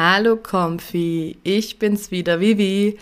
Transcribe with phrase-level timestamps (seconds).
[0.00, 2.96] Hallo Comfy, ich bin's wieder, Vivi.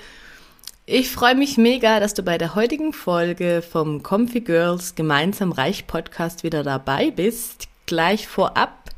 [0.86, 5.86] Ich freue mich mega, dass du bei der heutigen Folge vom Comfy Girls Gemeinsam Reich
[5.86, 7.68] Podcast wieder dabei bist.
[7.84, 8.88] Gleich vorab.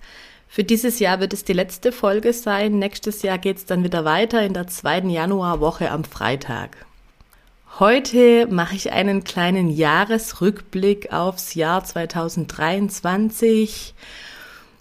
[0.47, 2.79] Für dieses Jahr wird es die letzte Folge sein.
[2.79, 6.87] Nächstes Jahr geht's dann wieder weiter in der zweiten Januarwoche am Freitag.
[7.81, 13.93] Heute mache ich einen kleinen Jahresrückblick aufs Jahr 2023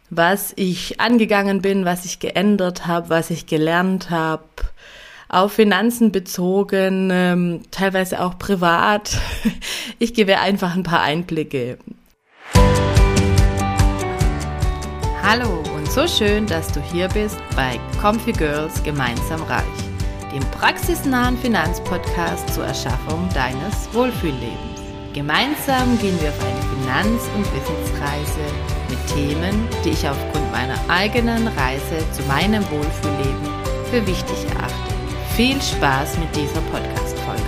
[0.09, 4.43] was ich angegangen bin, was ich geändert habe, was ich gelernt habe,
[5.29, 9.17] auf Finanzen bezogen, ähm, teilweise auch privat.
[9.99, 11.79] Ich gebe einfach ein paar Einblicke.
[15.23, 19.63] Hallo und so schön, dass du hier bist bei Comfy Girls Gemeinsam Reich,
[20.31, 24.77] dem praxisnahen Finanzpodcast zur Erschaffung deines Wohlfühllebens.
[25.13, 31.97] Gemeinsam gehen wir auf eine Finanz- und Wissensreise Themen, die ich aufgrund meiner eigenen Reise
[32.11, 33.47] zu meinem Wohlfühlleben
[33.89, 34.93] für wichtig erachte.
[35.35, 37.43] Viel Spaß mit dieser Podcast-Folge.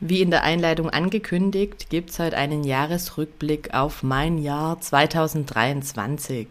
[0.00, 6.48] Wie in der Einleitung angekündigt, gibt es heute einen Jahresrückblick auf mein Jahr 2023.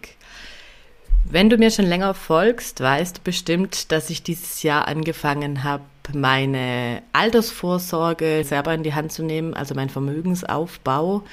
[1.26, 5.84] Wenn du mir schon länger folgst, weißt du bestimmt, dass ich dieses Jahr angefangen habe,
[6.14, 11.24] meine Altersvorsorge selber in die Hand zu nehmen, also mein Vermögensaufbau.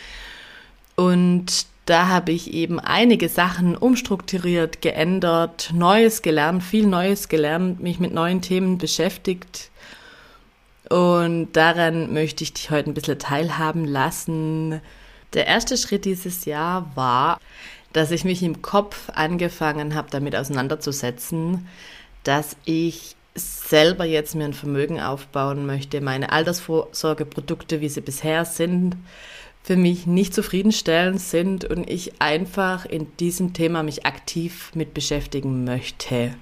[0.96, 8.00] Und da habe ich eben einige Sachen umstrukturiert, geändert, Neues gelernt, viel Neues gelernt, mich
[8.00, 9.70] mit neuen Themen beschäftigt.
[10.88, 14.80] Und daran möchte ich dich heute ein bisschen teilhaben lassen.
[15.34, 17.40] Der erste Schritt dieses Jahr war,
[17.92, 21.66] dass ich mich im Kopf angefangen habe, damit auseinanderzusetzen,
[22.24, 28.96] dass ich selber jetzt mir ein Vermögen aufbauen möchte, meine Altersvorsorgeprodukte, wie sie bisher sind,
[29.62, 35.64] für mich nicht zufriedenstellend sind und ich einfach in diesem Thema mich aktiv mit beschäftigen
[35.64, 36.34] möchte.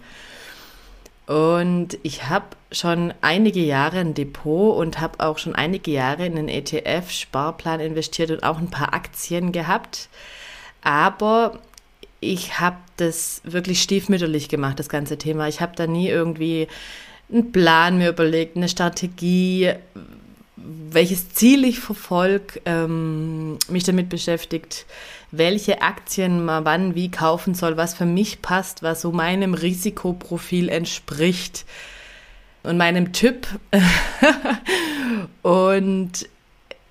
[1.26, 6.36] Und ich habe schon einige Jahre ein Depot und habe auch schon einige Jahre in
[6.36, 10.10] einen ETF-Sparplan investiert und auch ein paar Aktien gehabt.
[10.82, 11.60] Aber
[12.20, 15.48] ich habe das wirklich stiefmütterlich gemacht, das ganze Thema.
[15.48, 16.68] Ich habe da nie irgendwie
[17.32, 19.72] einen Plan mir überlegt, eine Strategie,
[20.56, 24.86] welches Ziel ich verfolge, ähm, mich damit beschäftigt,
[25.30, 30.68] welche Aktien man wann wie kaufen soll, was für mich passt, was so meinem Risikoprofil
[30.68, 31.64] entspricht
[32.62, 33.46] und meinem Typ.
[35.42, 36.28] und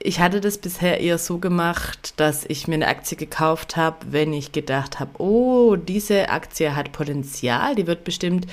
[0.06, 4.34] ich hatte das bisher eher so gemacht, dass ich mir eine Aktie gekauft habe, wenn
[4.34, 8.46] ich gedacht habe, oh, diese Aktie hat Potenzial, die wird bestimmt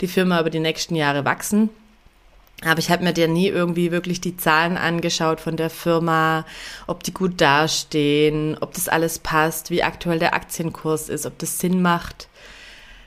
[0.00, 1.70] die Firma über die nächsten Jahre wachsen.
[2.64, 6.44] Aber ich habe mir dir nie irgendwie wirklich die Zahlen angeschaut von der Firma,
[6.88, 11.60] ob die gut dastehen, ob das alles passt, wie aktuell der Aktienkurs ist, ob das
[11.60, 12.26] Sinn macht.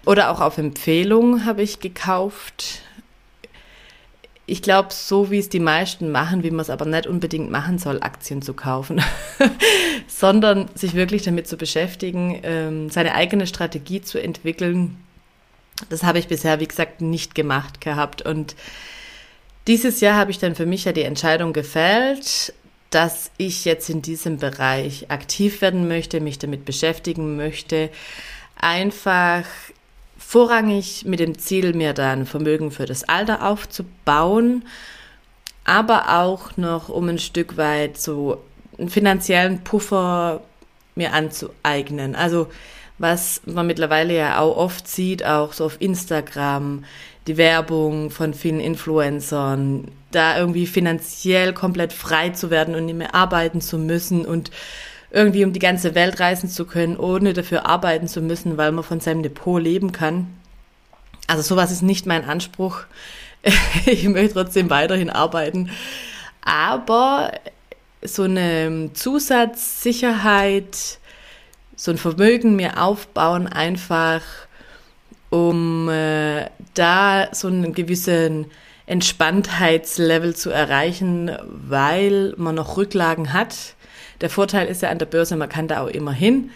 [0.06, 2.84] Oder auch auf Empfehlung habe ich gekauft
[4.50, 7.78] ich glaube, so wie es die meisten machen, wie man es aber nicht unbedingt machen
[7.78, 9.02] soll, Aktien zu kaufen,
[10.08, 14.98] sondern sich wirklich damit zu beschäftigen, ähm, seine eigene Strategie zu entwickeln.
[15.90, 18.24] Das habe ich bisher, wie gesagt, nicht gemacht gehabt.
[18.24, 18.56] Und
[19.68, 22.54] dieses Jahr habe ich dann für mich ja die Entscheidung gefällt,
[22.90, 27.90] dass ich jetzt in diesem Bereich aktiv werden möchte, mich damit beschäftigen möchte,
[28.56, 29.46] einfach
[30.30, 34.64] vorrangig mit dem Ziel, mir dann Vermögen für das Alter aufzubauen,
[35.64, 38.38] aber auch noch um ein Stück weit so
[38.78, 40.42] einen finanziellen Puffer
[40.94, 42.14] mir anzueignen.
[42.14, 42.46] Also
[43.00, 46.84] was man mittlerweile ja auch oft sieht, auch so auf Instagram,
[47.26, 53.16] die Werbung von vielen Influencern, da irgendwie finanziell komplett frei zu werden und nicht mehr
[53.16, 54.52] arbeiten zu müssen und
[55.12, 58.84] irgendwie um die ganze Welt reisen zu können, ohne dafür arbeiten zu müssen, weil man
[58.84, 60.28] von seinem Depot leben kann.
[61.28, 62.82] Also sowas ist nicht mein Anspruch.
[63.86, 65.70] ich möchte trotzdem weiterhin arbeiten.
[66.42, 67.32] Aber
[68.02, 71.00] so eine Zusatzsicherheit,
[71.76, 74.22] so ein Vermögen mir aufbauen, einfach
[75.30, 78.46] um äh, da so einen gewissen
[78.86, 83.76] Entspanntheitslevel zu erreichen, weil man noch Rücklagen hat
[84.22, 86.52] der Vorteil ist ja an der Börse, man kann da auch immer hin.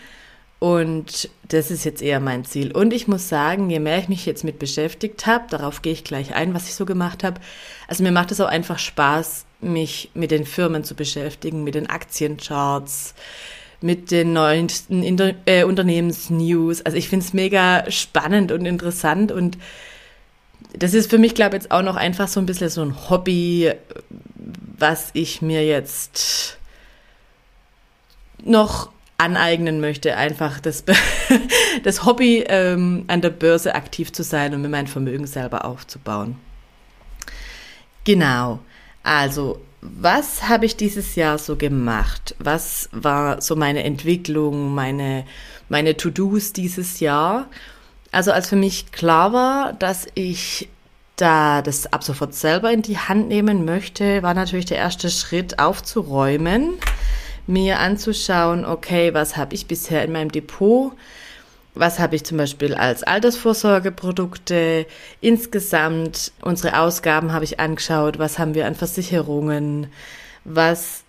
[0.59, 2.71] Und das ist jetzt eher mein Ziel.
[2.71, 6.05] Und ich muss sagen, je mehr ich mich jetzt mit beschäftigt habe, darauf gehe ich
[6.05, 7.41] gleich ein, was ich so gemacht habe.
[7.89, 11.89] Also mir macht es auch einfach Spaß, mich mit den Firmen zu beschäftigen, mit den
[11.89, 13.13] Aktiencharts,
[13.81, 15.03] mit den neuesten
[15.45, 16.81] äh, Unternehmensnews.
[16.81, 19.57] Also ich finde es mega spannend und interessant und
[20.71, 23.09] das ist für mich, glaube ich, jetzt auch noch einfach so ein bisschen so ein
[23.09, 23.71] Hobby,
[24.77, 26.57] was ich mir jetzt
[28.43, 30.83] noch aneignen möchte, einfach das,
[31.83, 36.35] das Hobby ähm, an der Börse aktiv zu sein und mir mein Vermögen selber aufzubauen.
[38.03, 38.59] Genau.
[39.03, 42.35] Also, was habe ich dieses Jahr so gemacht?
[42.39, 45.25] Was war so meine Entwicklung, meine,
[45.69, 47.47] meine To-Dos dieses Jahr?
[48.11, 50.69] Also, als für mich klar war, dass ich
[51.15, 55.59] da das ab sofort selber in die Hand nehmen möchte, war natürlich der erste Schritt
[55.59, 56.73] aufzuräumen,
[57.47, 60.93] mir anzuschauen, okay, was habe ich bisher in meinem Depot?
[61.75, 64.85] Was habe ich zum Beispiel als Altersvorsorgeprodukte?
[65.21, 68.19] Insgesamt unsere Ausgaben habe ich angeschaut.
[68.19, 69.87] Was haben wir an Versicherungen?
[70.43, 71.03] Was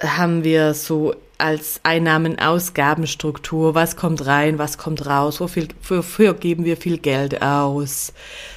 [0.00, 3.74] haben wir so als Einnahmen-Ausgabenstruktur?
[3.74, 4.58] Was kommt rein?
[4.58, 5.40] Was kommt raus?
[5.40, 8.12] Wofür, wofür geben wir viel Geld aus?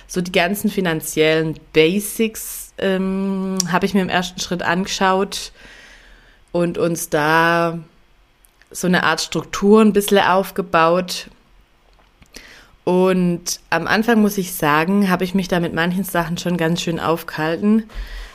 [0.05, 5.53] So die ganzen finanziellen Basics ähm, habe ich mir im ersten Schritt angeschaut
[6.51, 7.79] und uns da
[8.71, 11.29] so eine Art Struktur ein bisschen aufgebaut.
[12.83, 16.81] Und am Anfang muss ich sagen, habe ich mich da mit manchen Sachen schon ganz
[16.81, 17.83] schön aufgehalten,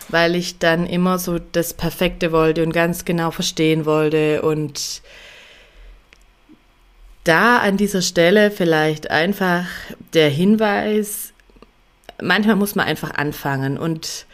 [0.09, 4.43] weil ich dann immer so das Perfekte wollte und ganz genau verstehen wollte.
[4.43, 5.03] Und
[7.25, 9.67] da an dieser Stelle vielleicht einfach
[10.12, 11.32] der Hinweis,
[12.20, 14.26] manchmal muss man einfach anfangen und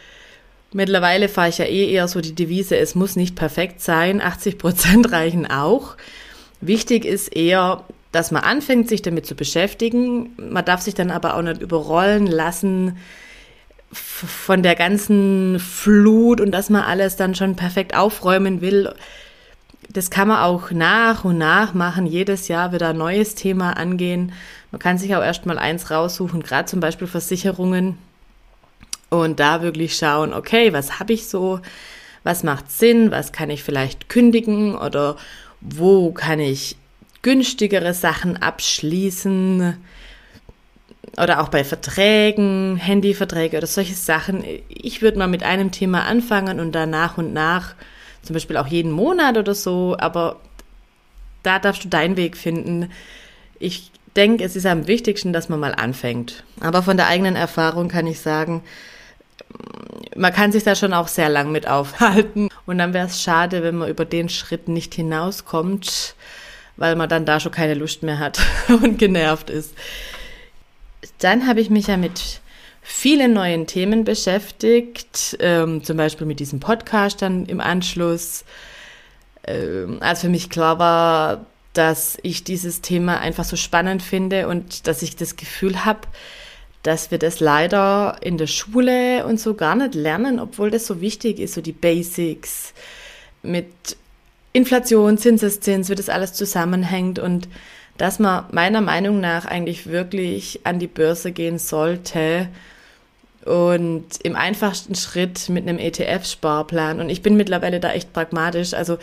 [0.71, 4.57] Mittlerweile fahre ich ja eh eher so die Devise, es muss nicht perfekt sein, 80
[4.57, 5.97] Prozent reichen auch.
[6.61, 10.31] Wichtig ist eher, dass man anfängt, sich damit zu beschäftigen.
[10.37, 12.97] Man darf sich dann aber auch nicht überrollen lassen
[13.91, 18.93] von der ganzen Flut und dass man alles dann schon perfekt aufräumen will.
[19.91, 24.33] Das kann man auch nach und nach machen, jedes Jahr wieder ein neues Thema angehen.
[24.71, 27.97] Man kann sich auch erstmal eins raussuchen, gerade zum Beispiel Versicherungen
[29.09, 31.59] und da wirklich schauen, okay, was habe ich so,
[32.23, 35.17] was macht Sinn, was kann ich vielleicht kündigen oder
[35.61, 36.75] wo kann ich
[37.21, 39.75] günstigere Sachen abschließen
[41.17, 44.43] oder auch bei Verträgen, Handyverträge oder solche Sachen.
[44.69, 47.73] Ich würde mal mit einem Thema anfangen und dann nach und nach,
[48.21, 50.37] zum Beispiel auch jeden Monat oder so, aber
[51.43, 52.89] da darfst du deinen Weg finden.
[53.59, 56.43] Ich denke, es ist am wichtigsten, dass man mal anfängt.
[56.59, 58.61] Aber von der eigenen Erfahrung kann ich sagen,
[60.15, 62.49] man kann sich da schon auch sehr lang mit aufhalten.
[62.65, 66.15] Und dann wäre es schade, wenn man über den Schritt nicht hinauskommt,
[66.77, 69.73] weil man dann da schon keine Lust mehr hat und genervt ist.
[71.19, 72.41] Dann habe ich mich ja mit
[72.81, 78.45] vielen neuen Themen beschäftigt, ähm, zum Beispiel mit diesem Podcast dann im Anschluss.
[79.45, 84.87] Ähm, als für mich klar war, dass ich dieses Thema einfach so spannend finde und
[84.87, 86.01] dass ich das Gefühl habe,
[86.83, 91.01] dass wir das leider in der Schule und so gar nicht lernen, obwohl das so
[91.01, 92.73] wichtig ist, so die Basics
[93.43, 93.67] mit
[94.53, 97.47] Inflation, Zinseszins, wie das alles zusammenhängt und
[97.97, 102.47] dass man meiner Meinung nach eigentlich wirklich an die Börse gehen sollte
[103.43, 107.01] und im einfachsten Schritt mit einem ETF-Sparplan.
[107.01, 108.73] Und ich bin mittlerweile da echt pragmatisch.
[108.73, 108.97] Also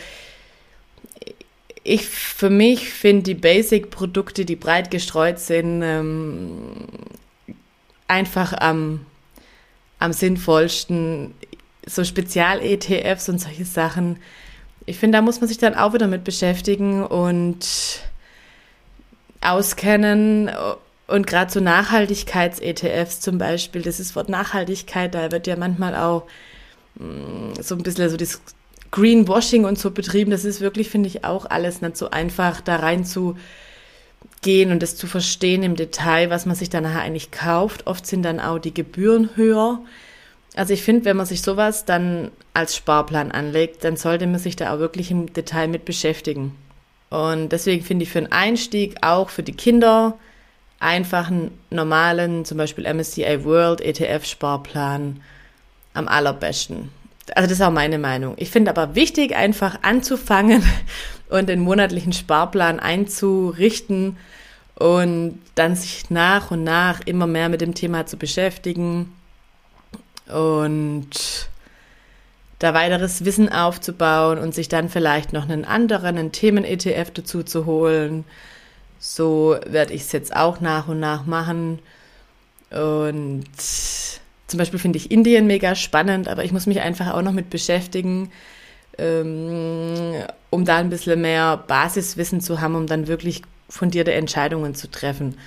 [1.84, 6.86] ich für mich finde die Basic-Produkte, die breit gestreut sind, ähm,
[8.08, 9.04] einfach am,
[9.98, 11.34] am sinnvollsten.
[11.86, 14.18] So Spezial-ETFs und solche Sachen.
[14.86, 17.66] Ich finde, da muss man sich dann auch wieder mit beschäftigen und
[19.40, 20.50] auskennen.
[21.06, 26.26] Und gerade so Nachhaltigkeits-ETFs zum Beispiel, das ist Wort Nachhaltigkeit, da wird ja manchmal auch
[26.96, 28.40] mm, so ein bisschen so das
[28.90, 30.32] Greenwashing und so betrieben.
[30.32, 33.36] Das ist wirklich, finde ich, auch alles nicht so einfach, da rein zu
[34.42, 37.86] gehen und das zu verstehen im Detail, was man sich dann nachher eigentlich kauft.
[37.86, 39.80] Oft sind dann auch die Gebühren höher.
[40.54, 44.56] Also ich finde, wenn man sich sowas dann als Sparplan anlegt, dann sollte man sich
[44.56, 46.56] da auch wirklich im Detail mit beschäftigen.
[47.10, 50.16] Und deswegen finde ich für einen Einstieg auch für die Kinder
[50.80, 55.20] einfach einen normalen, zum Beispiel MSCI World ETF-Sparplan
[55.94, 56.90] am allerbesten.
[57.34, 58.34] Also das ist auch meine Meinung.
[58.36, 60.62] Ich finde aber wichtig, einfach anzufangen
[61.28, 64.16] und den monatlichen Sparplan einzurichten
[64.76, 69.12] und dann sich nach und nach immer mehr mit dem Thema zu beschäftigen
[70.28, 71.48] und
[72.58, 77.66] da weiteres Wissen aufzubauen und sich dann vielleicht noch einen anderen, einen Themen-ETF dazu zu
[77.66, 78.24] holen.
[78.98, 81.80] So werde ich es jetzt auch nach und nach machen.
[82.70, 87.32] Und zum Beispiel finde ich Indien mega spannend, aber ich muss mich einfach auch noch
[87.32, 88.30] mit beschäftigen,
[88.98, 95.38] um da ein bisschen mehr Basiswissen zu haben, um dann wirklich fundierte Entscheidungen zu treffen.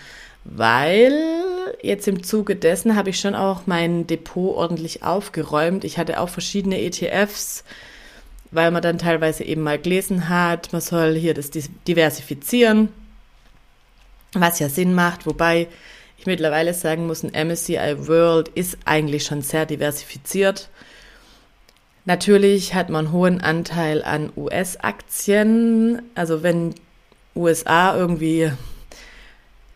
[0.43, 1.13] Weil
[1.81, 5.83] jetzt im Zuge dessen habe ich schon auch mein Depot ordentlich aufgeräumt.
[5.83, 7.63] Ich hatte auch verschiedene ETFs
[8.51, 12.89] weil man dann teilweise eben mal gelesen hat, man soll hier das diversifizieren,
[14.33, 15.67] was ja Sinn macht, wobei
[16.17, 20.69] ich mittlerweile sagen muss, ein MSCI World ist eigentlich schon sehr diversifiziert.
[22.05, 26.01] Natürlich hat man einen hohen Anteil an US-Aktien.
[26.15, 26.75] Also wenn
[27.35, 28.51] USA irgendwie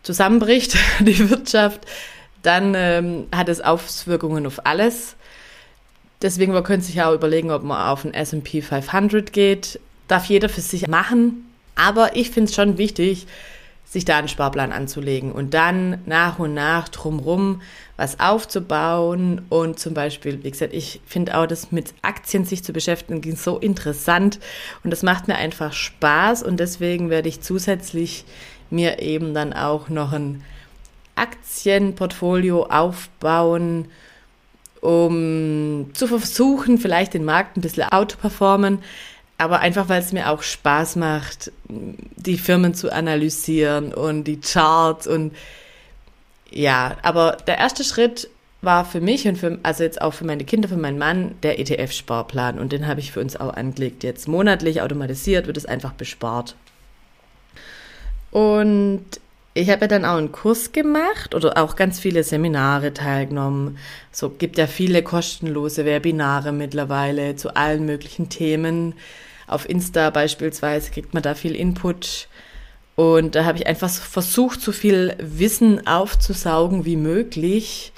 [0.03, 1.81] zusammenbricht, die Wirtschaft,
[2.41, 5.15] dann ähm, hat es Auswirkungen auf alles.
[6.21, 9.79] Deswegen, man könnte sich auch überlegen, ob man auf ein S&P 500 geht.
[10.07, 11.49] Darf jeder für sich machen.
[11.75, 13.27] Aber ich finde es schon wichtig,
[13.93, 17.61] sich da einen Sparplan anzulegen und dann nach und nach drumrum
[17.95, 19.45] was aufzubauen.
[19.49, 23.59] Und zum Beispiel, wie gesagt, ich finde auch das mit Aktien sich zu beschäftigen so
[23.59, 24.39] interessant
[24.83, 28.25] und das macht mir einfach Spaß und deswegen werde ich zusätzlich
[28.71, 30.43] mir eben dann auch noch ein
[31.15, 33.85] Aktienportfolio aufbauen,
[34.81, 38.79] um zu versuchen, vielleicht den Markt ein bisschen outperformen,
[39.43, 45.07] aber einfach, weil es mir auch Spaß macht, die Firmen zu analysieren und die Charts
[45.07, 45.33] und
[46.49, 48.29] ja, aber der erste Schritt
[48.61, 51.59] war für mich und für, also jetzt auch für meine Kinder, für meinen Mann, der
[51.59, 52.59] ETF-Sparplan.
[52.59, 54.03] Und den habe ich für uns auch angelegt.
[54.03, 56.55] Jetzt monatlich automatisiert wird es einfach bespart.
[58.31, 59.03] Und
[59.53, 63.77] ich habe ja dann auch einen Kurs gemacht oder auch ganz viele Seminare teilgenommen.
[64.11, 68.95] So gibt ja viele kostenlose Webinare mittlerweile zu allen möglichen Themen.
[69.47, 72.27] Auf Insta beispielsweise kriegt man da viel Input.
[72.95, 77.91] Und da habe ich einfach versucht, so viel Wissen aufzusaugen wie möglich.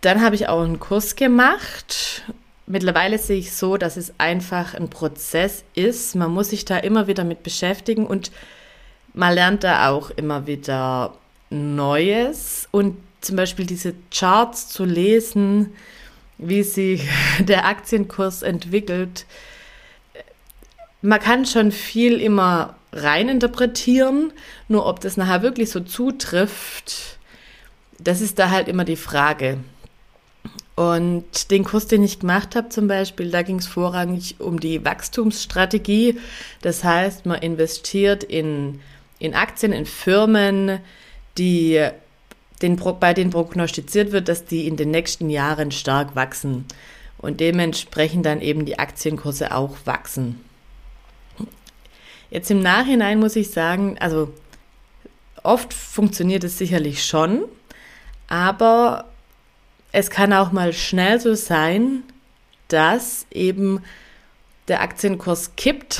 [0.00, 2.22] Dann habe ich auch einen Kurs gemacht.
[2.66, 6.16] Mittlerweile sehe ich so, dass es einfach ein Prozess ist.
[6.16, 8.32] Man muss sich da immer wieder mit beschäftigen und
[9.14, 11.14] man lernt da auch immer wieder
[11.48, 15.72] Neues und zum Beispiel diese Charts zu lesen,
[16.38, 19.26] wie sich der Aktienkurs entwickelt.
[21.06, 24.32] Man kann schon viel immer reininterpretieren,
[24.68, 27.18] nur ob das nachher wirklich so zutrifft,
[27.98, 29.58] das ist da halt immer die Frage.
[30.74, 34.84] Und den Kurs, den ich gemacht habe zum Beispiel, da ging es vorrangig um die
[34.84, 36.18] Wachstumsstrategie.
[36.60, 38.80] Das heißt, man investiert in
[39.18, 40.80] in Aktien, in Firmen,
[41.38, 41.88] die
[42.62, 46.64] den, bei denen prognostiziert wird, dass die in den nächsten Jahren stark wachsen
[47.18, 50.40] und dementsprechend dann eben die Aktienkurse auch wachsen.
[52.36, 54.30] Jetzt im Nachhinein muss ich sagen, also
[55.42, 57.46] oft funktioniert es sicherlich schon,
[58.28, 59.06] aber
[59.90, 62.02] es kann auch mal schnell so sein,
[62.68, 63.82] dass eben
[64.68, 65.98] der Aktienkurs kippt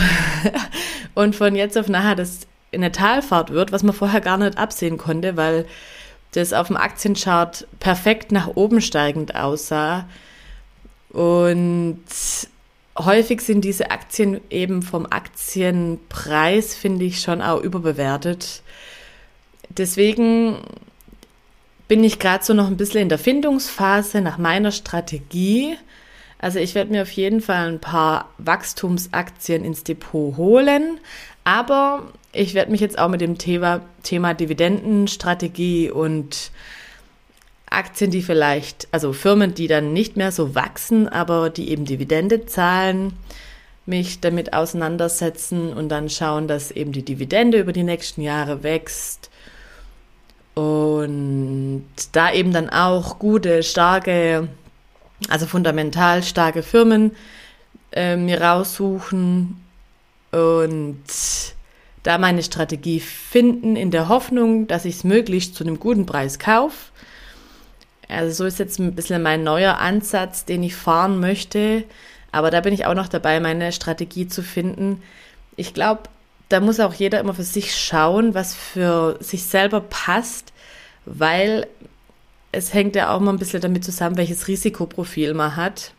[1.14, 2.40] und von jetzt auf nachher das
[2.70, 5.64] in der Talfahrt wird, was man vorher gar nicht absehen konnte, weil
[6.32, 10.06] das auf dem Aktienchart perfekt nach oben steigend aussah.
[11.08, 12.04] Und
[12.98, 18.62] häufig sind diese Aktien eben vom Aktienpreis, finde ich, schon auch überbewertet.
[19.68, 20.56] Deswegen
[21.88, 25.76] bin ich gerade so noch ein bisschen in der Findungsphase nach meiner Strategie.
[26.38, 31.00] Also ich werde mir auf jeden Fall ein paar Wachstumsaktien ins Depot holen,
[31.44, 36.50] aber ich werde mich jetzt auch mit dem Thema, Thema Dividendenstrategie und
[37.70, 42.46] Aktien, die vielleicht, also Firmen, die dann nicht mehr so wachsen, aber die eben Dividende
[42.46, 43.12] zahlen,
[43.86, 49.30] mich damit auseinandersetzen und dann schauen, dass eben die Dividende über die nächsten Jahre wächst.
[50.54, 54.48] Und da eben dann auch gute, starke,
[55.28, 57.12] also fundamental starke Firmen
[57.92, 59.60] äh, mir raussuchen
[60.30, 61.02] und
[62.02, 66.38] da meine Strategie finden in der Hoffnung, dass ich es möglichst zu einem guten Preis
[66.38, 66.92] kaufe.
[68.08, 71.84] Also so ist jetzt ein bisschen mein neuer Ansatz, den ich fahren möchte.
[72.32, 75.02] Aber da bin ich auch noch dabei, meine Strategie zu finden.
[75.56, 76.02] Ich glaube,
[76.48, 80.52] da muss auch jeder immer für sich schauen, was für sich selber passt,
[81.04, 81.66] weil
[82.52, 85.92] es hängt ja auch mal ein bisschen damit zusammen, welches Risikoprofil man hat.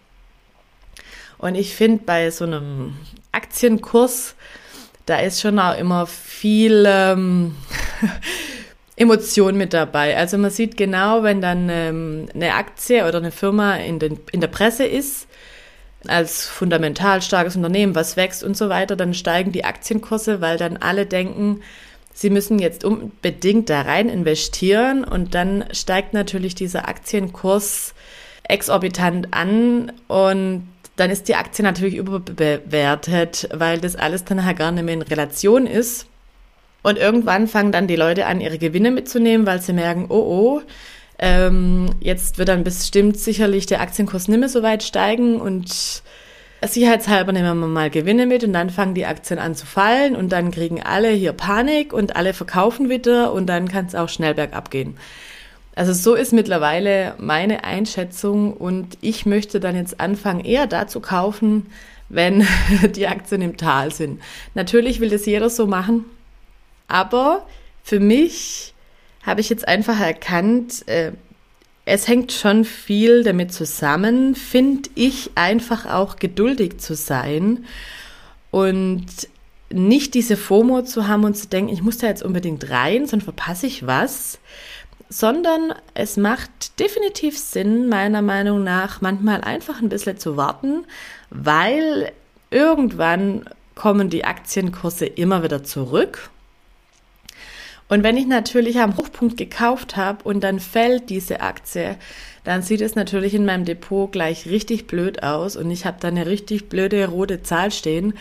[1.38, 2.98] Und ich finde, bei so einem
[3.32, 4.36] Aktienkurs,
[5.06, 7.56] da ist schon auch immer viel ähm,
[8.98, 10.18] Emotion mit dabei.
[10.18, 14.42] Also man sieht genau, wenn dann ähm, eine Aktie oder eine Firma in, den, in
[14.42, 15.28] der Presse ist,
[16.08, 20.78] als fundamental starkes Unternehmen, was wächst und so weiter, dann steigen die Aktienkurse, weil dann
[20.78, 21.62] alle denken,
[22.14, 27.94] sie müssen jetzt unbedingt da rein investieren und dann steigt natürlich dieser Aktienkurs
[28.44, 34.72] exorbitant an und dann ist die Aktie natürlich überbewertet, weil das alles dann nachher gar
[34.72, 36.08] nicht mehr in Relation ist.
[36.88, 40.62] Und irgendwann fangen dann die Leute an, ihre Gewinne mitzunehmen, weil sie merken, oh oh,
[41.20, 46.02] ähm, jetzt wird dann bestimmt sicherlich der Aktienkurs nicht mehr so weit steigen und
[46.66, 50.32] sicherheitshalber nehmen wir mal Gewinne mit und dann fangen die Aktien an zu fallen und
[50.32, 54.36] dann kriegen alle hier Panik und alle verkaufen wieder und dann kann es auch schnell
[54.36, 54.96] bergab gehen.
[55.76, 61.02] Also so ist mittlerweile meine Einschätzung und ich möchte dann jetzt anfangen, eher da zu
[61.02, 61.66] kaufen,
[62.08, 62.48] wenn
[62.96, 64.22] die Aktien im Tal sind.
[64.54, 66.06] Natürlich will das jeder so machen,
[66.88, 67.46] aber
[67.84, 68.74] für mich
[69.24, 71.12] habe ich jetzt einfach erkannt, äh,
[71.86, 77.66] es hängt schon viel damit zusammen, finde ich, einfach auch geduldig zu sein
[78.52, 79.06] und
[79.70, 83.24] nicht diese FOMO zu haben und zu denken, ich muss da jetzt unbedingt rein, sonst
[83.24, 84.40] verpasse ich was,
[85.10, 90.86] sondern es macht definitiv Sinn, meiner Meinung nach, manchmal einfach ein bisschen zu warten,
[91.30, 92.12] weil
[92.52, 96.30] irgendwann kommen die Aktienkurse immer wieder zurück
[97.90, 101.98] und wenn ich natürlich am Hochpunkt gekauft habe und dann fällt diese Aktie,
[102.44, 106.10] dann sieht es natürlich in meinem Depot gleich richtig blöd aus und ich habe da
[106.10, 108.14] eine richtig blöde rote Zahl stehen.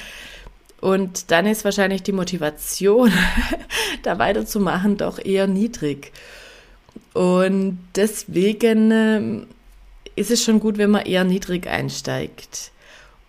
[0.81, 3.13] Und dann ist wahrscheinlich die Motivation,
[4.03, 6.13] da weiterzumachen, doch eher niedrig.
[7.13, 9.47] Und deswegen ähm,
[10.17, 12.71] ist es schon gut, wenn man eher niedrig einsteigt.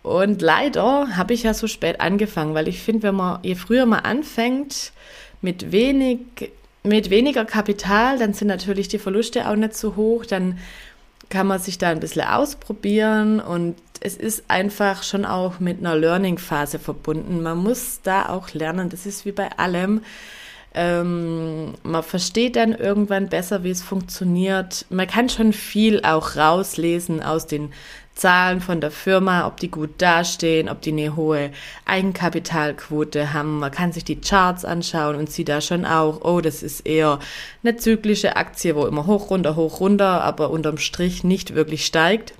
[0.03, 3.85] Und leider habe ich ja so spät angefangen, weil ich finde, wenn man je früher
[3.85, 4.91] man anfängt,
[5.41, 6.19] mit wenig,
[6.83, 10.57] mit weniger Kapital, dann sind natürlich die Verluste auch nicht so hoch, dann
[11.29, 15.95] kann man sich da ein bisschen ausprobieren und es ist einfach schon auch mit einer
[15.95, 17.41] Learning-Phase verbunden.
[17.41, 20.01] Man muss da auch lernen, das ist wie bei allem.
[20.73, 24.85] Ähm, man versteht dann irgendwann besser, wie es funktioniert.
[24.89, 27.73] Man kann schon viel auch rauslesen aus den
[28.17, 31.51] Zahlen von der Firma, ob die gut dastehen, ob die eine hohe
[31.85, 33.59] Eigenkapitalquote haben.
[33.59, 37.19] Man kann sich die Charts anschauen und sieht da schon auch, oh, das ist eher
[37.63, 42.33] eine zyklische Aktie, wo immer hoch, runter, hoch, runter, aber unterm Strich nicht wirklich steigt.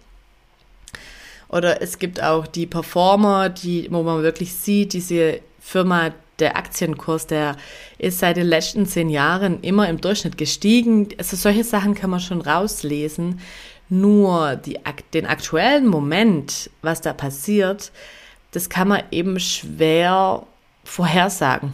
[1.50, 7.26] Oder es gibt auch die Performer, die, wo man wirklich sieht, diese Firma, der Aktienkurs,
[7.26, 7.56] der
[7.98, 11.10] ist seit den letzten zehn Jahren immer im Durchschnitt gestiegen.
[11.18, 13.40] Also solche Sachen kann man schon rauslesen.
[13.89, 14.80] Nur die,
[15.13, 17.91] den aktuellen Moment, was da passiert,
[18.52, 20.43] das kann man eben schwer
[20.84, 21.73] vorhersagen.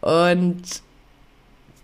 [0.00, 0.62] Und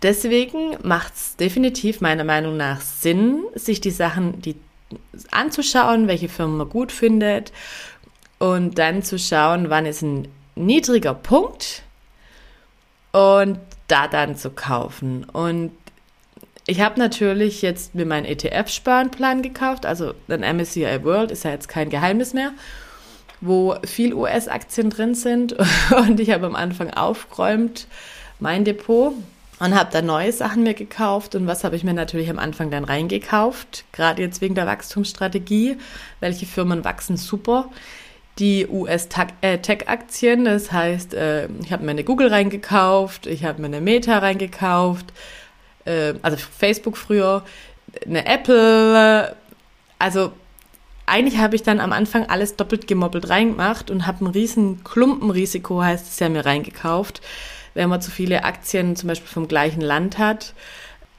[0.03, 4.55] deswegen macht es definitiv meiner Meinung nach Sinn, sich die Sachen die
[5.31, 7.51] anzuschauen, welche Firmen man gut findet
[8.39, 11.83] und dann zu schauen, wann ist ein niedriger Punkt
[13.11, 15.23] und da dann zu kaufen.
[15.25, 15.71] Und
[16.67, 21.67] ich habe natürlich jetzt mir meinen ETF-Sparplan gekauft, also ein MSCI World ist ja jetzt
[21.67, 22.51] kein Geheimnis mehr,
[23.41, 25.55] wo viel US-Aktien drin sind.
[25.97, 27.87] Und ich habe am Anfang aufgeräumt
[28.39, 29.13] mein Depot
[29.59, 31.35] und habe da neue Sachen mir gekauft.
[31.35, 35.77] Und was habe ich mir natürlich am Anfang dann reingekauft, gerade jetzt wegen der Wachstumsstrategie,
[36.19, 37.69] welche Firmen wachsen super.
[38.39, 43.81] Die US-Tech-Aktien, das heißt, äh, ich habe mir eine Google reingekauft, ich habe mir eine
[43.81, 45.13] Meta reingekauft,
[45.85, 47.43] äh, also Facebook früher,
[48.05, 49.35] eine Apple,
[49.99, 50.31] also
[51.05, 55.81] eigentlich habe ich dann am Anfang alles doppelt gemoppelt reingemacht und habe ein riesen Klumpenrisiko,
[55.81, 57.21] heißt es ja, mir reingekauft,
[57.73, 60.53] wenn man zu viele Aktien zum Beispiel vom gleichen Land hat.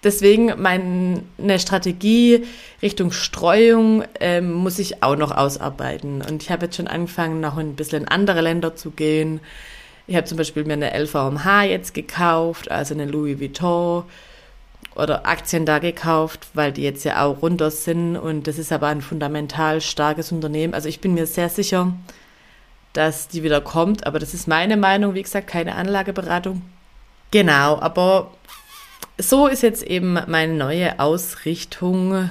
[0.04, 2.44] Deswegen meine Strategie
[2.80, 6.22] Richtung Streuung ähm, muss ich auch noch ausarbeiten.
[6.22, 9.40] Und ich habe jetzt schon angefangen, noch ein bisschen in andere Länder zu gehen.
[10.08, 14.04] Ich habe zum Beispiel mir eine LVMH jetzt gekauft, also eine Louis Vuitton
[14.94, 18.88] oder Aktien da gekauft, weil die jetzt ja auch runter sind und das ist aber
[18.88, 20.74] ein fundamental starkes Unternehmen.
[20.74, 21.92] Also ich bin mir sehr sicher,
[22.92, 26.62] dass die wieder kommt, aber das ist meine Meinung, wie gesagt, keine Anlageberatung.
[27.30, 28.30] Genau, aber
[29.18, 32.28] so ist jetzt eben meine neue Ausrichtung,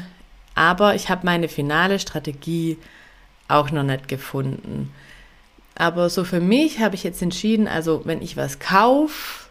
[0.53, 2.77] aber ich habe meine finale Strategie
[3.47, 4.93] auch noch nicht gefunden.
[5.75, 9.49] Aber so für mich habe ich jetzt entschieden, also wenn ich was kaufe,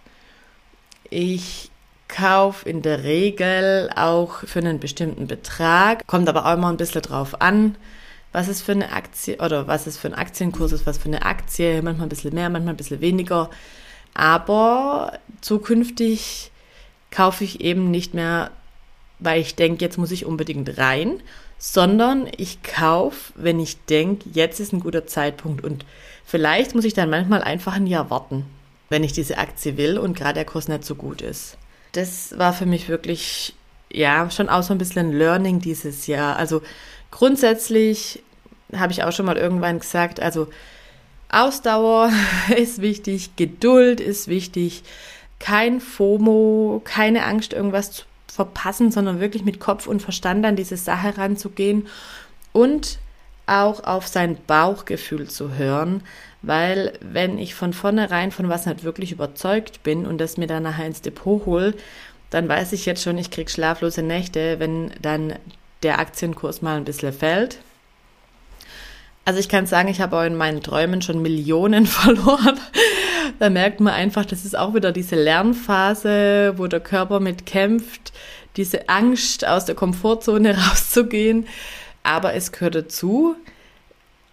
[1.09, 1.69] ich
[2.11, 6.07] Kauf in der Regel auch für einen bestimmten Betrag.
[6.07, 7.77] Kommt aber auch immer ein bisschen drauf an,
[8.33, 11.25] was es für eine Aktie oder was es für ein Aktienkurs ist, was für eine
[11.25, 11.81] Aktie.
[11.83, 13.49] Manchmal ein bisschen mehr, manchmal ein bisschen weniger.
[14.12, 16.51] Aber zukünftig
[17.11, 18.51] kaufe ich eben nicht mehr,
[19.20, 21.23] weil ich denke, jetzt muss ich unbedingt rein,
[21.59, 25.85] sondern ich kaufe, wenn ich denke, jetzt ist ein guter Zeitpunkt und
[26.25, 28.46] vielleicht muss ich dann manchmal einfach ein Jahr warten,
[28.88, 31.57] wenn ich diese Aktie will und gerade der Kurs nicht so gut ist
[31.92, 33.55] das war für mich wirklich,
[33.92, 36.37] ja, schon auch so ein bisschen ein Learning dieses Jahr.
[36.37, 36.62] Also
[37.11, 38.22] grundsätzlich
[38.74, 40.48] habe ich auch schon mal irgendwann gesagt, also
[41.29, 42.11] Ausdauer
[42.57, 44.83] ist wichtig, Geduld ist wichtig,
[45.38, 50.76] kein FOMO, keine Angst, irgendwas zu verpassen, sondern wirklich mit Kopf und Verstand an diese
[50.76, 51.88] Sache ranzugehen
[52.53, 52.98] und
[53.46, 56.03] auch auf sein Bauchgefühl zu hören,
[56.42, 60.62] weil wenn ich von vornherein von was nicht wirklich überzeugt bin und das mir dann
[60.62, 61.74] nachher ins Depot hole,
[62.31, 65.35] dann weiß ich jetzt schon, ich kriege schlaflose Nächte, wenn dann
[65.83, 67.59] der Aktienkurs mal ein bisschen fällt.
[69.24, 72.59] Also ich kann sagen, ich habe auch in meinen Träumen schon Millionen verloren.
[73.38, 78.12] da merkt man einfach, das ist auch wieder diese Lernphase, wo der Körper mit kämpft,
[78.57, 81.46] diese Angst aus der Komfortzone rauszugehen.
[82.03, 83.37] Aber es gehört dazu.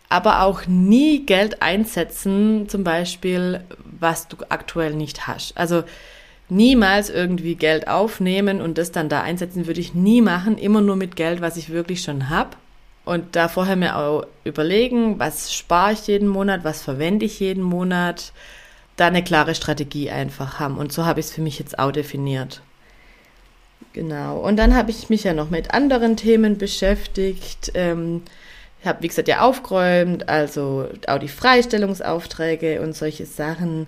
[0.09, 3.61] Aber auch nie Geld einsetzen, zum Beispiel,
[3.99, 5.57] was du aktuell nicht hast.
[5.57, 5.83] Also
[6.49, 10.57] niemals irgendwie Geld aufnehmen und das dann da einsetzen, würde ich nie machen.
[10.57, 12.51] Immer nur mit Geld, was ich wirklich schon habe.
[13.03, 17.63] Und da vorher mir auch überlegen, was spare ich jeden Monat, was verwende ich jeden
[17.63, 18.33] Monat.
[18.97, 20.77] Da eine klare Strategie einfach haben.
[20.77, 22.61] Und so habe ich es für mich jetzt auch definiert.
[23.93, 24.39] Genau.
[24.39, 27.71] Und dann habe ich mich ja noch mit anderen Themen beschäftigt.
[27.75, 28.23] Ähm,
[28.85, 33.87] habe, wie gesagt, ja aufgeräumt, also auch die Freistellungsaufträge und solche Sachen.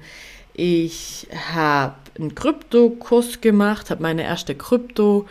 [0.54, 5.28] Ich habe einen Kryptokurs gemacht, habe meine erste Krypto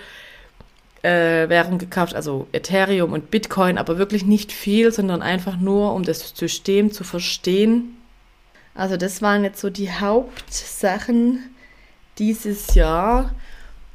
[1.03, 6.03] äh, Währung gekauft, also Ethereum und Bitcoin, aber wirklich nicht viel, sondern einfach nur, um
[6.03, 7.97] das System zu verstehen.
[8.75, 11.51] Also das waren jetzt so die Hauptsachen
[12.18, 13.35] dieses Jahr.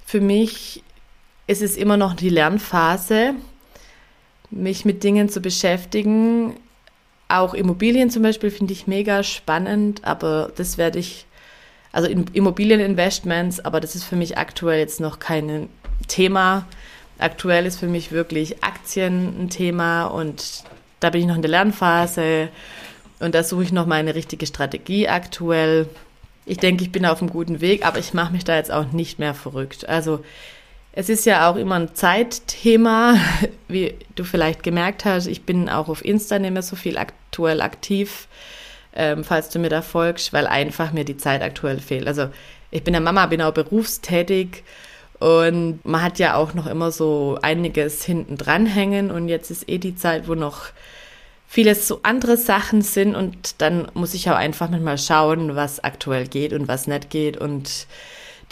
[0.05, 0.83] Für mich
[1.47, 3.35] ist es immer noch die Lernphase,
[4.55, 6.55] mich mit Dingen zu beschäftigen.
[7.27, 11.25] Auch Immobilien zum Beispiel finde ich mega spannend, aber das werde ich,
[11.91, 15.69] also Immobilieninvestments, aber das ist für mich aktuell jetzt noch kein
[16.07, 16.65] Thema.
[17.17, 20.63] Aktuell ist für mich wirklich Aktien ein Thema und
[20.99, 22.49] da bin ich noch in der Lernphase
[23.19, 25.87] und da suche ich noch meine richtige Strategie aktuell.
[26.45, 28.91] Ich denke, ich bin auf einem guten Weg, aber ich mache mich da jetzt auch
[28.91, 29.87] nicht mehr verrückt.
[29.87, 30.23] Also
[30.95, 33.17] es ist ja auch immer ein Zeitthema,
[33.67, 35.27] wie du vielleicht gemerkt hast.
[35.27, 38.27] Ich bin auch auf Insta nicht mehr so viel aktuell aktiv,
[38.95, 42.07] ähm, falls du mir da folgst, weil einfach mir die Zeit aktuell fehlt.
[42.07, 42.29] Also
[42.69, 44.63] ich bin ja Mama, bin auch berufstätig
[45.19, 49.67] und man hat ja auch noch immer so einiges hinten dran hängen und jetzt ist
[49.67, 50.67] eh die Zeit, wo noch
[51.47, 56.27] vieles so andere Sachen sind und dann muss ich auch einfach mal schauen, was aktuell
[56.27, 57.87] geht und was nicht geht und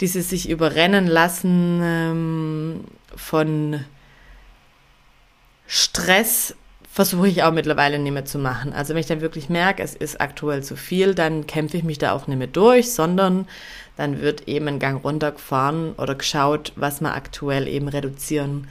[0.02, 2.84] dieses sich überrennen lassen ähm,
[3.16, 3.84] von
[5.66, 6.54] Stress
[6.92, 8.74] versuche ich auch mittlerweile nicht mehr zu machen.
[8.74, 11.96] Also wenn ich dann wirklich merke, es ist aktuell zu viel, dann kämpfe ich mich
[11.96, 13.48] da auch nicht mehr durch, sondern
[13.96, 18.68] dann wird eben ein Gang runtergefahren oder geschaut, was man aktuell eben reduzieren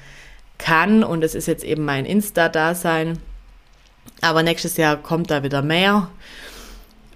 [0.60, 1.04] kann.
[1.04, 3.18] Und es ist jetzt eben mein Insta-Dasein.
[4.22, 6.10] Aber nächstes Jahr kommt da wieder mehr.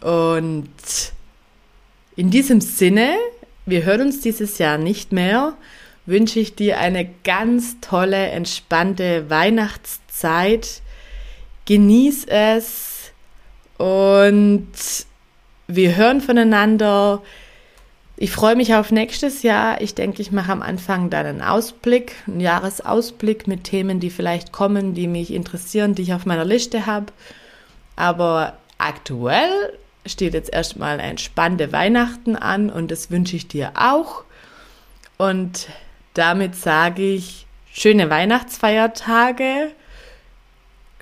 [0.02, 0.70] Und
[2.16, 3.16] in diesem Sinne,
[3.66, 5.54] wir hören uns dieses Jahr nicht mehr,
[6.06, 10.82] wünsche ich dir eine ganz tolle, entspannte Weihnachtszeit.
[11.66, 13.12] Genieß es
[13.78, 14.68] und
[15.68, 17.24] wir hören voneinander.
[18.18, 19.82] Ich freue mich auf nächstes Jahr.
[19.82, 24.52] Ich denke, ich mache am Anfang dann einen Ausblick, einen Jahresausblick mit Themen, die vielleicht
[24.52, 27.08] kommen, die mich interessieren, die ich auf meiner Liste habe.
[27.96, 29.74] Aber aktuell
[30.06, 34.24] steht jetzt erstmal ein spannende Weihnachten an und das wünsche ich dir auch.
[35.18, 35.68] Und
[36.14, 39.72] damit sage ich schöne Weihnachtsfeiertage.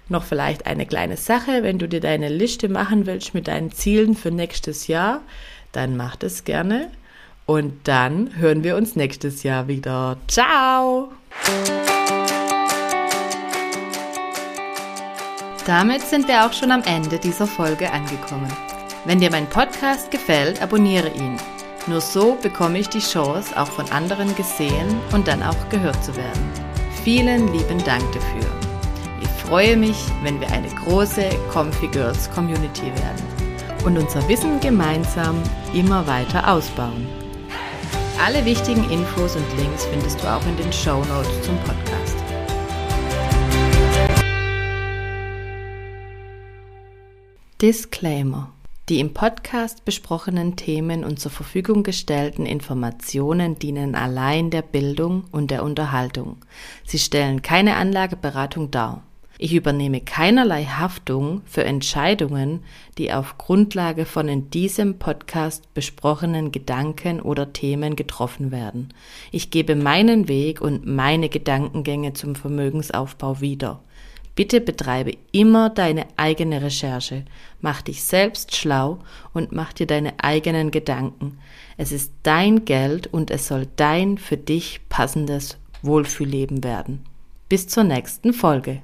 [0.09, 4.15] Noch vielleicht eine kleine Sache, wenn du dir deine Liste machen willst mit deinen Zielen
[4.15, 5.21] für nächstes Jahr,
[5.71, 6.91] dann mach das gerne.
[7.45, 10.17] Und dann hören wir uns nächstes Jahr wieder.
[10.27, 11.11] Ciao!
[15.65, 18.51] Damit sind wir auch schon am Ende dieser Folge angekommen.
[19.05, 21.35] Wenn dir mein Podcast gefällt, abonniere ihn.
[21.87, 26.15] Nur so bekomme ich die Chance, auch von anderen gesehen und dann auch gehört zu
[26.15, 26.49] werden.
[27.03, 28.49] Vielen lieben Dank dafür.
[29.19, 33.23] Ich freue mich, wenn wir eine große Comfy Girls Community werden
[33.83, 35.35] und unser Wissen gemeinsam
[35.73, 37.05] immer weiter ausbauen.
[38.23, 42.15] Alle wichtigen Infos und Links findest du auch in den Show Notes zum Podcast.
[47.61, 48.53] Disclaimer.
[48.89, 55.51] Die im Podcast besprochenen Themen und zur Verfügung gestellten Informationen dienen allein der Bildung und
[55.51, 56.35] der Unterhaltung.
[56.85, 59.03] Sie stellen keine Anlageberatung dar.
[59.37, 62.65] Ich übernehme keinerlei Haftung für Entscheidungen,
[62.97, 68.93] die auf Grundlage von in diesem Podcast besprochenen Gedanken oder Themen getroffen werden.
[69.31, 73.81] Ich gebe meinen Weg und meine Gedankengänge zum Vermögensaufbau wieder.
[74.35, 77.23] Bitte betreibe immer deine eigene Recherche,
[77.61, 78.99] mach dich selbst schlau
[79.33, 81.39] und mach dir deine eigenen Gedanken.
[81.77, 87.03] Es ist dein Geld und es soll dein für dich passendes Wohlfühlleben werden.
[87.49, 88.83] Bis zur nächsten Folge.